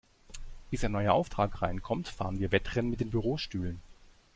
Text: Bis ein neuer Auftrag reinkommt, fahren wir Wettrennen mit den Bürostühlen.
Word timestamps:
Bis 0.71 0.83
ein 0.83 0.93
neuer 0.93 1.13
Auftrag 1.13 1.61
reinkommt, 1.61 2.07
fahren 2.07 2.39
wir 2.39 2.51
Wettrennen 2.51 2.89
mit 2.89 3.01
den 3.01 3.11
Bürostühlen. 3.11 3.83